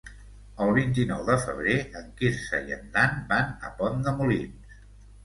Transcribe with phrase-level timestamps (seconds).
[0.63, 4.81] El vint-i-nou de febrer en Quirze i en Dan van a Pont de Molins.